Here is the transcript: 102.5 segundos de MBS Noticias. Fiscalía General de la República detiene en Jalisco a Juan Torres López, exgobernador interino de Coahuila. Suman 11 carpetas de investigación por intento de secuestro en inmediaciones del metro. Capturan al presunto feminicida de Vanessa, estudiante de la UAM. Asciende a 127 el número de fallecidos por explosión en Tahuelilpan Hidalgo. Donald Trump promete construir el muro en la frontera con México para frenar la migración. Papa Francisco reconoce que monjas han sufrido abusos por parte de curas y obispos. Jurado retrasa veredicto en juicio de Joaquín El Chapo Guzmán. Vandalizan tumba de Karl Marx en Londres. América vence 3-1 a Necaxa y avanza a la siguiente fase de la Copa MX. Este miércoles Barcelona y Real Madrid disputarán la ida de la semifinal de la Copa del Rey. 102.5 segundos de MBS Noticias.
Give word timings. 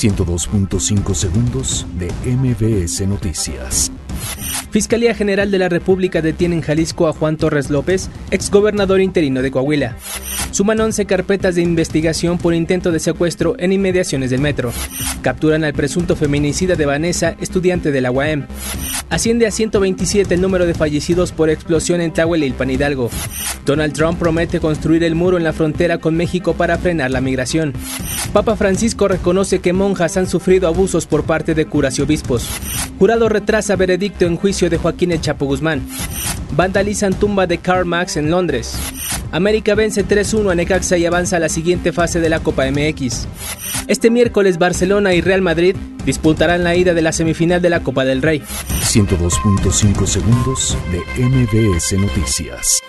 102.5 0.00 1.14
segundos 1.14 1.86
de 1.98 2.10
MBS 2.24 3.06
Noticias. 3.06 3.92
Fiscalía 4.70 5.14
General 5.14 5.50
de 5.50 5.58
la 5.58 5.68
República 5.68 6.22
detiene 6.22 6.56
en 6.56 6.62
Jalisco 6.62 7.06
a 7.06 7.12
Juan 7.12 7.36
Torres 7.36 7.68
López, 7.68 8.08
exgobernador 8.30 9.02
interino 9.02 9.42
de 9.42 9.50
Coahuila. 9.50 9.96
Suman 10.52 10.80
11 10.80 11.04
carpetas 11.04 11.54
de 11.54 11.62
investigación 11.62 12.38
por 12.38 12.54
intento 12.54 12.92
de 12.92 12.98
secuestro 12.98 13.56
en 13.58 13.72
inmediaciones 13.72 14.30
del 14.30 14.40
metro. 14.40 14.72
Capturan 15.20 15.64
al 15.64 15.74
presunto 15.74 16.16
feminicida 16.16 16.76
de 16.76 16.86
Vanessa, 16.86 17.36
estudiante 17.38 17.92
de 17.92 18.00
la 18.00 18.10
UAM. 18.10 18.46
Asciende 19.10 19.46
a 19.46 19.50
127 19.50 20.32
el 20.32 20.40
número 20.40 20.64
de 20.64 20.72
fallecidos 20.72 21.32
por 21.32 21.50
explosión 21.50 22.00
en 22.00 22.12
Tahuelilpan 22.12 22.70
Hidalgo. 22.70 23.10
Donald 23.66 23.92
Trump 23.92 24.18
promete 24.18 24.60
construir 24.60 25.04
el 25.04 25.14
muro 25.14 25.36
en 25.36 25.44
la 25.44 25.52
frontera 25.52 25.98
con 25.98 26.16
México 26.16 26.54
para 26.54 26.78
frenar 26.78 27.10
la 27.10 27.20
migración. 27.20 27.74
Papa 28.32 28.54
Francisco 28.54 29.08
reconoce 29.08 29.58
que 29.58 29.72
monjas 29.72 30.16
han 30.16 30.28
sufrido 30.28 30.68
abusos 30.68 31.06
por 31.06 31.24
parte 31.24 31.54
de 31.54 31.66
curas 31.66 31.98
y 31.98 32.02
obispos. 32.02 32.48
Jurado 32.96 33.28
retrasa 33.28 33.74
veredicto 33.74 34.24
en 34.24 34.36
juicio 34.36 34.70
de 34.70 34.78
Joaquín 34.78 35.10
El 35.10 35.20
Chapo 35.20 35.46
Guzmán. 35.46 35.82
Vandalizan 36.56 37.14
tumba 37.14 37.48
de 37.48 37.58
Karl 37.58 37.86
Marx 37.86 38.16
en 38.16 38.30
Londres. 38.30 38.76
América 39.32 39.74
vence 39.74 40.06
3-1 40.06 40.52
a 40.52 40.54
Necaxa 40.54 40.96
y 40.96 41.06
avanza 41.06 41.36
a 41.36 41.40
la 41.40 41.48
siguiente 41.48 41.92
fase 41.92 42.20
de 42.20 42.28
la 42.28 42.38
Copa 42.38 42.70
MX. 42.70 43.26
Este 43.88 44.10
miércoles 44.10 44.58
Barcelona 44.58 45.12
y 45.12 45.20
Real 45.20 45.42
Madrid 45.42 45.74
disputarán 46.06 46.62
la 46.62 46.76
ida 46.76 46.94
de 46.94 47.02
la 47.02 47.12
semifinal 47.12 47.60
de 47.60 47.70
la 47.70 47.80
Copa 47.80 48.04
del 48.04 48.22
Rey. 48.22 48.42
102.5 48.84 50.06
segundos 50.06 50.78
de 50.92 51.24
MBS 51.24 51.94
Noticias. 51.98 52.80